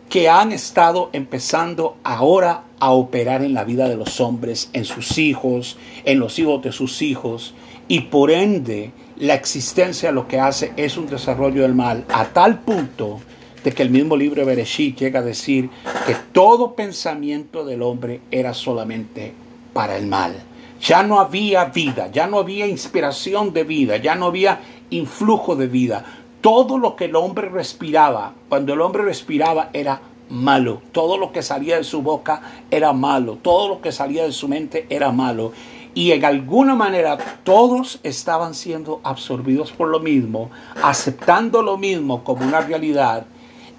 [0.08, 5.18] que han estado empezando ahora a operar en la vida de los hombres, en sus
[5.18, 5.76] hijos,
[6.06, 7.54] en los hijos de sus hijos,
[7.90, 12.60] y por ende la existencia lo que hace es un desarrollo del mal, a tal
[12.60, 13.20] punto
[13.64, 15.70] de que el mismo libro de Bereshit llega a decir
[16.06, 19.34] que todo pensamiento del hombre era solamente
[19.74, 20.36] para el mal.
[20.82, 24.60] Ya no había vida, ya no había inspiración de vida, ya no había
[24.90, 26.04] influjo de vida.
[26.42, 30.82] Todo lo que el hombre respiraba, cuando el hombre respiraba era malo.
[30.92, 33.38] Todo lo que salía de su boca era malo.
[33.42, 35.54] Todo lo que salía de su mente era malo.
[35.96, 40.50] Y en alguna manera todos estaban siendo absorbidos por lo mismo,
[40.82, 43.26] aceptando lo mismo como una realidad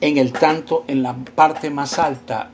[0.01, 2.51] en el tanto, en la parte más alta,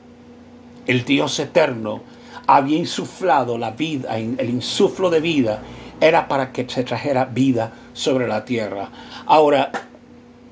[0.87, 2.01] el Dios eterno
[2.47, 5.61] había insuflado la vida, el insuflo de vida
[5.99, 8.89] era para que se trajera vida sobre la tierra.
[9.25, 9.71] Ahora,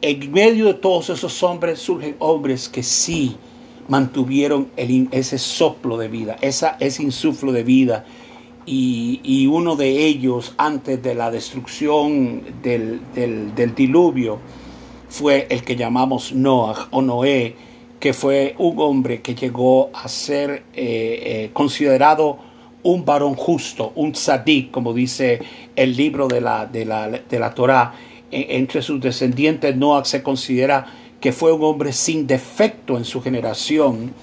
[0.02, 3.36] en medio de todos esos hombres surgen hombres que sí
[3.88, 8.06] mantuvieron ese soplo de vida, ese insuflo de vida.
[8.66, 14.40] Y, uno de ellos, antes de la destrucción del, del diluvio,
[15.10, 17.56] fue el que llamamos Noah o Noé,
[18.00, 22.38] que fue un hombre que llegó a ser eh, eh, considerado
[22.84, 25.42] un varón justo, un tzadik, como dice
[25.76, 27.94] el libro de la, de la, de la Torah.
[28.32, 30.86] E, entre sus descendientes, Noah se considera
[31.20, 34.14] que fue un hombre sin defecto en su generación.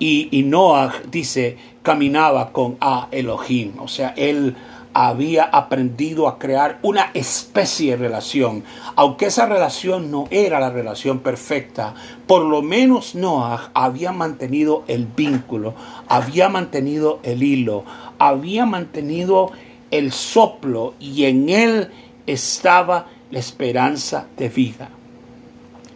[0.00, 4.56] Y, y Noah dice, caminaba con A Elohim, o sea, él
[4.92, 8.64] había aprendido a crear una especie de relación.
[8.96, 11.94] Aunque esa relación no era la relación perfecta,
[12.26, 15.74] por lo menos Noah había mantenido el vínculo,
[16.08, 17.84] había mantenido el hilo,
[18.18, 19.52] había mantenido
[19.90, 21.90] el soplo y en él
[22.26, 24.88] estaba la esperanza de vida.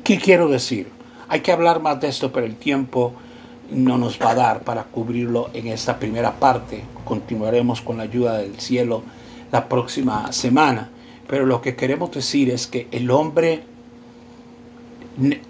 [0.05, 0.89] ¿Qué quiero decir?
[1.29, 3.15] Hay que hablar más de esto, pero el tiempo
[3.71, 6.85] no nos va a dar para cubrirlo en esta primera parte.
[7.05, 9.03] Continuaremos con la ayuda del cielo
[9.51, 10.91] la próxima semana.
[11.27, 13.63] Pero lo que queremos decir es que el hombre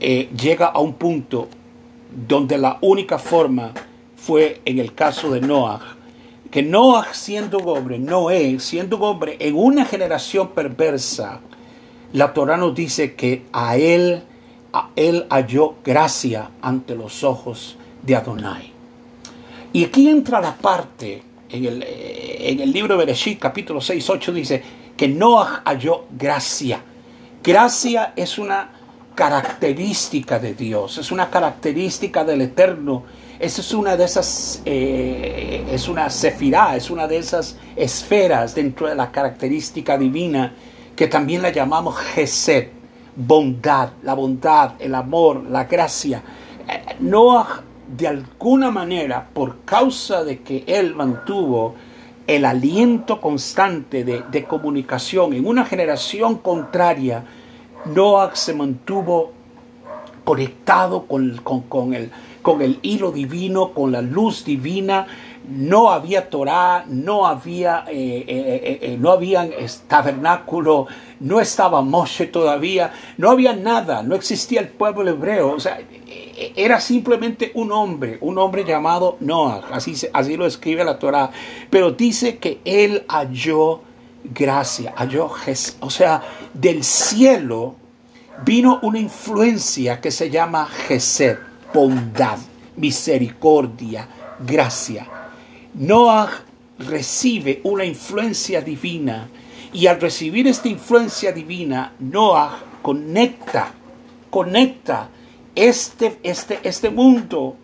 [0.00, 1.48] eh, llega a un punto
[2.28, 3.72] donde la única forma
[4.16, 5.80] fue en el caso de Noah,
[6.50, 11.40] que Noah siendo hombre, Noé siendo hombre en una generación perversa,
[12.12, 14.22] la Torah nos dice que a él,
[14.72, 18.72] a él halló gracia ante los ojos de Adonai.
[19.72, 24.08] Y aquí entra la parte, en el, eh, en el libro de Bereshit, capítulo 6,
[24.08, 24.62] 8, dice
[24.96, 26.80] que Noah halló gracia.
[27.42, 28.70] Gracia es una
[29.14, 33.04] característica de Dios, es una característica del Eterno
[33.38, 38.86] Esa es una de esas, eh, es una sefirá, es una de esas esferas dentro
[38.86, 40.52] de la característica divina
[40.94, 42.68] que también la llamamos Gesed,
[43.16, 46.22] bondad, la bondad, el amor, la gracia.
[46.68, 51.74] Eh, Noah, de alguna manera, por causa de que él mantuvo
[52.26, 57.24] el aliento constante de, comunicación en una generación contraria,
[57.86, 59.32] Noah se mantuvo
[60.24, 61.36] conectado con,
[61.68, 62.10] con, el,
[62.40, 65.06] con el hilo divino, con la luz divina.
[65.46, 69.46] No había Torah, no había, eh, eh, eh, no había
[69.86, 70.86] tabernáculo,
[71.20, 75.52] no estaba Moshe todavía, no había nada, no existía el pueblo hebreo.
[75.52, 75.78] O sea,
[76.56, 81.30] era simplemente un hombre, un hombre llamado Noah, así, así lo escribe la Torah.
[81.70, 83.82] Pero dice que él halló
[84.24, 85.30] gracia, halló,
[85.80, 86.22] o sea,
[86.52, 87.76] del cielo
[88.44, 91.38] vino una influencia que se llama Gesed,
[91.72, 92.38] bondad,
[92.76, 94.08] misericordia,
[94.40, 95.06] gracia.
[95.74, 96.30] Noah
[96.78, 99.28] recibe una influencia divina
[99.72, 103.72] y al recibir esta influencia divina, Noah conecta,
[104.30, 105.08] conecta
[105.54, 107.56] este, este, este mundo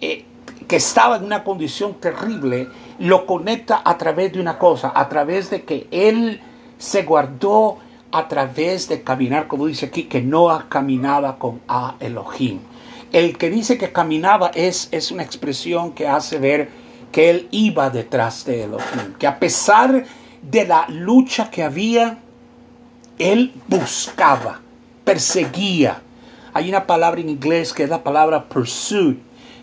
[0.00, 0.24] eh,
[0.66, 2.68] que estaba en una condición terrible,
[2.98, 6.40] lo conecta a través de una cosa, a través de que él
[6.78, 7.78] se guardó
[8.12, 12.60] a través de caminar, como dice aquí, que Noah caminaba con A Elohim.
[13.12, 16.68] El que dice que caminaba es, es una expresión que hace ver
[17.10, 20.04] que él iba detrás de Elohim, que a pesar
[20.42, 22.18] de la lucha que había,
[23.18, 24.60] él buscaba,
[25.04, 26.02] perseguía.
[26.52, 29.18] Hay una palabra en inglés que es la palabra pursuit,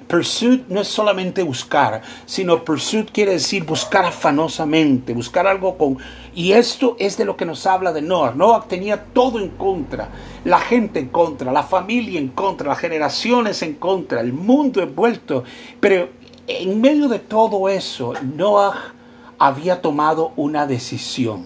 [0.08, 5.98] Pursuit no es solamente buscar, sino pursuit quiere decir buscar afanosamente, buscar algo con...
[6.34, 8.34] Y esto es de lo que nos habla de Noah.
[8.34, 10.08] Noah tenía todo en contra,
[10.46, 15.44] la gente en contra, la familia en contra, las generaciones en contra, el mundo envuelto.
[15.82, 16.08] Pero
[16.48, 18.94] en medio de todo eso, Noah
[19.38, 21.46] había tomado una decisión.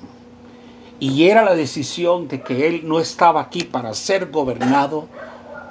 [0.99, 5.07] Y era la decisión de que él no estaba aquí para ser gobernado,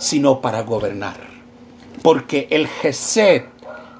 [0.00, 1.30] sino para gobernar
[2.02, 3.42] porque el Gesed,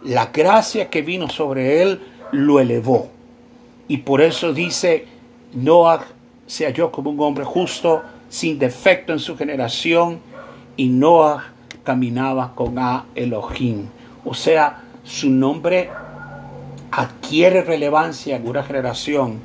[0.03, 2.01] la gracia que vino sobre él,
[2.33, 3.11] lo elevó.
[3.89, 5.07] Y por eso dice,
[5.53, 6.05] Noah
[6.47, 10.21] se halló como un hombre justo, sin defecto en su generación,
[10.77, 11.53] y Noah
[11.85, 13.87] caminaba con A Elohim.
[14.25, 15.91] O sea, su nombre
[16.93, 19.41] adquiere relevancia en una generación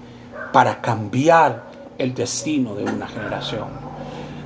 [0.53, 1.63] para cambiar
[1.97, 3.84] el destino de una generación.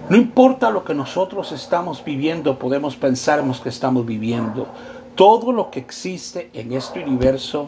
[0.09, 4.65] No importa lo que nosotros estamos viviendo, podemos pensarnos que estamos viviendo.
[5.13, 7.67] Todo lo que existe en este universo,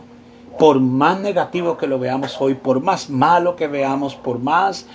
[0.58, 4.88] por más negativo que lo veamos hoy, por más malo que veamos, por más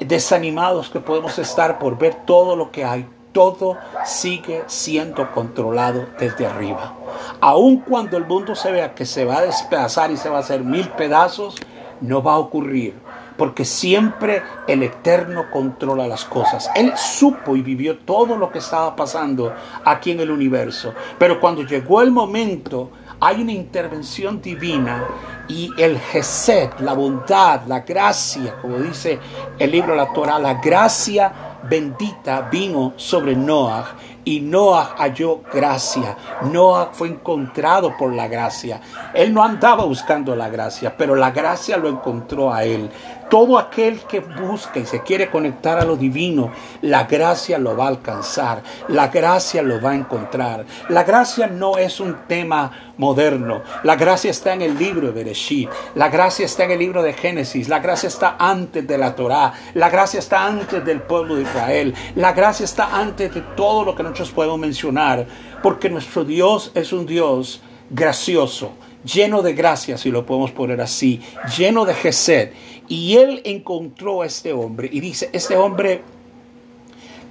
[0.00, 3.76] desanimados que podemos estar por ver todo lo que hay, todo
[4.06, 6.94] sigue siendo controlado desde arriba.
[7.38, 10.40] Aun cuando el mundo se vea que se va a despedazar y se va a
[10.40, 11.56] hacer mil pedazos,
[12.00, 13.03] no va a ocurrir
[13.36, 16.70] porque siempre el Eterno controla las cosas.
[16.74, 19.52] Él supo y vivió todo lo que estaba pasando
[19.84, 25.04] aquí en el universo, pero cuando llegó el momento, hay una intervención divina
[25.48, 29.18] y el Gesed, la bondad, la gracia, como dice
[29.58, 31.32] el libro de la Torah, la gracia
[31.68, 36.16] bendita vino sobre Noah y Noah halló gracia.
[36.50, 38.80] Noah fue encontrado por la gracia.
[39.12, 42.90] Él no andaba buscando la gracia, pero la gracia lo encontró a él.
[43.30, 46.52] Todo aquel que busca y se quiere conectar a lo divino,
[46.82, 50.66] la gracia lo va a alcanzar, la gracia lo va a encontrar.
[50.88, 55.68] La gracia no es un tema moderno, la gracia está en el libro de Bereshit,
[55.94, 59.52] la gracia está en el libro de Génesis, la gracia está antes de la Torá,
[59.74, 63.94] la gracia está antes del pueblo de Israel, la gracia está antes de todo lo
[63.94, 65.26] que nosotros podemos mencionar,
[65.62, 68.72] porque nuestro Dios es un Dios gracioso,
[69.04, 71.20] lleno de gracia, si lo podemos poner así,
[71.56, 72.50] lleno de Gesed.
[72.88, 76.02] Y él encontró a este hombre y dice, este hombre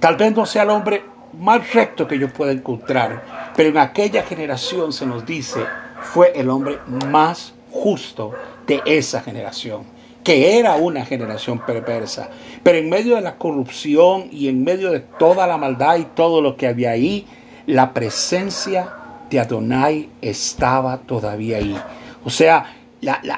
[0.00, 1.02] tal vez no sea el hombre
[1.38, 5.60] más recto que yo pueda encontrar, pero en aquella generación se nos dice,
[6.02, 6.78] fue el hombre
[7.10, 8.32] más justo
[8.66, 9.82] de esa generación,
[10.22, 12.30] que era una generación perversa.
[12.62, 16.40] Pero en medio de la corrupción y en medio de toda la maldad y todo
[16.40, 17.26] lo que había ahí,
[17.66, 19.03] la presencia
[19.38, 21.76] Adonai estaba todavía ahí.
[22.24, 22.76] O sea,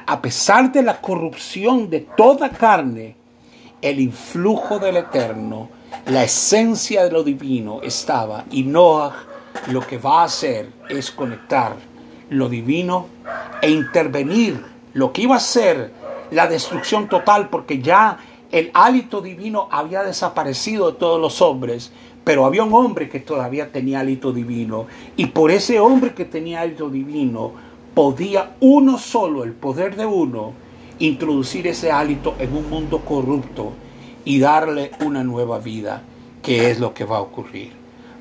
[0.07, 3.17] a pesar de la corrupción de toda carne,
[3.83, 5.69] el influjo del Eterno,
[6.07, 8.45] la esencia de lo divino estaba.
[8.51, 9.13] Y Noah
[9.69, 11.77] lo que va a hacer es conectar
[12.31, 13.07] lo divino
[13.63, 15.93] e intervenir lo que iba a ser
[16.31, 18.19] la destrucción total, porque ya
[18.51, 21.93] el hálito divino había desaparecido de todos los hombres,
[22.27, 24.87] Pero había un hombre que todavía tenía hálito divino.
[25.17, 27.53] Y por ese hombre que tenía hálito divino,
[27.95, 30.53] podía uno solo, el poder de uno,
[30.99, 33.75] introducir ese hálito en un mundo corrupto
[34.25, 36.03] y darle una nueva vida,
[36.43, 37.71] que es lo que va a ocurrir.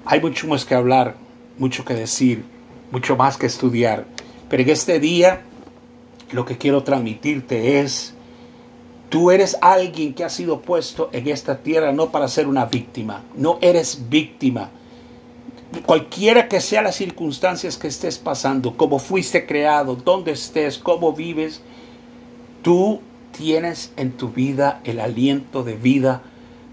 [0.06, 1.16] Hay mucho más que hablar,
[1.58, 2.46] mucho que decir,
[2.92, 4.06] mucho más que estudiar.
[4.50, 5.42] Pero en este día
[6.32, 8.15] lo que quiero transmitirte es,
[9.16, 13.24] tú eres alguien que ha sido puesto en esta tierra no para ser una víctima,
[13.38, 14.72] no eres víctima.
[15.86, 21.62] Cualquiera que sea las circunstancias que estés pasando, cómo fuiste creado, dónde estés, cómo vives,
[22.62, 23.00] tú
[23.32, 26.22] tienes en tu vida el aliento de vida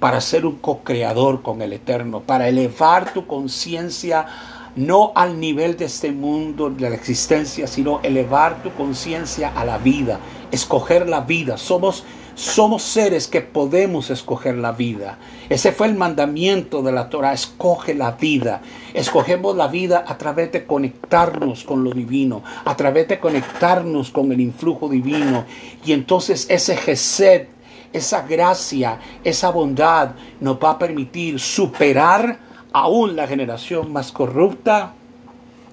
[0.01, 4.27] para ser un co-creador con el Eterno, para elevar tu conciencia
[4.75, 9.79] no al nivel de este mundo, de la existencia, sino elevar tu conciencia a la
[9.79, 10.19] vida,
[10.51, 11.57] escoger la vida.
[11.57, 12.05] Somos,
[12.35, 15.19] somos seres que podemos escoger la vida.
[15.49, 18.63] Ese fue el mandamiento de la Torah, escoge la vida.
[18.95, 24.33] Escogemos la vida a través de conectarnos con lo divino, a través de conectarnos con
[24.33, 25.45] el influjo divino.
[25.85, 27.47] Y entonces ese Gesed,
[27.93, 32.39] esa gracia, esa bondad nos va a permitir superar
[32.73, 34.95] aún la generación más corrupta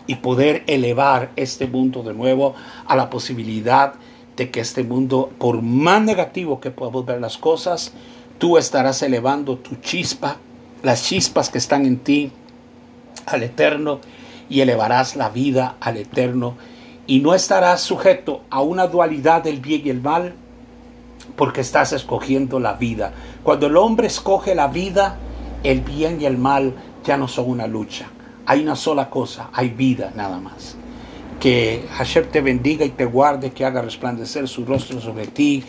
[0.08, 2.56] y poder elevar este mundo de nuevo
[2.88, 4.09] a la posibilidad de
[4.48, 7.92] que este mundo, por más negativo que podamos ver las cosas,
[8.38, 10.38] tú estarás elevando tu chispa,
[10.82, 12.32] las chispas que están en ti
[13.26, 14.00] al eterno
[14.50, 16.56] y elevarás la vida al eterno
[17.06, 20.34] y no estarás sujeto a una dualidad del bien y el mal
[21.36, 23.14] porque estás escogiendo la vida.
[23.44, 25.18] Cuando el hombre escoge la vida,
[25.64, 26.74] el bien y el mal
[27.04, 28.08] ya no son una lucha.
[28.46, 30.78] Hay una sola cosa, hay vida nada más.
[31.40, 35.64] Que Hashem te bendiga y te guarde, que haga resplandecer su rostro sobre ti.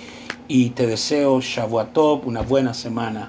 [0.48, 3.28] Y te deseo Shavuatov, una buena semana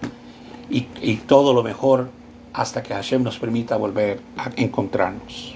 [0.70, 2.10] y, y todo lo mejor
[2.54, 5.51] hasta que Hashem nos permita volver a encontrarnos.